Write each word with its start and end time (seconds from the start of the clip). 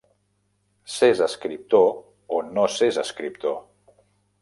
S'és 0.93 1.21
escriptor 1.27 1.87
o 2.39 2.43
no 2.57 2.67
s'és 2.79 3.01
escriptor. 3.07 3.59